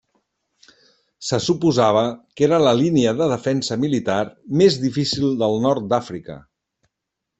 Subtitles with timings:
[1.27, 2.01] Se suposava
[2.39, 4.19] que era la línia de defensa militar
[4.63, 6.39] més difícil del nord d'Àfrica.